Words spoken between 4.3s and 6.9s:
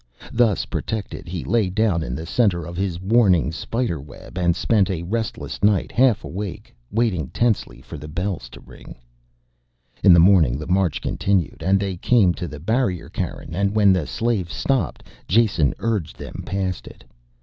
and spent a restless night, half awake,